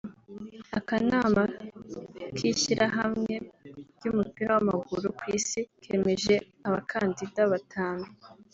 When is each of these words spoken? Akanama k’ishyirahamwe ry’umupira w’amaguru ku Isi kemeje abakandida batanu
Akanama 0.77 1.43
k’ishyirahamwe 2.35 3.33
ry’umupira 3.95 4.49
w’amaguru 4.55 5.07
ku 5.19 5.23
Isi 5.37 5.59
kemeje 5.83 6.35
abakandida 6.67 7.41
batanu 7.53 8.07